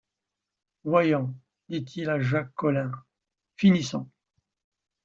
[0.83, 1.31] Voyons,
[1.69, 2.91] dit-il à Jacques Collin,
[3.55, 4.09] finissons!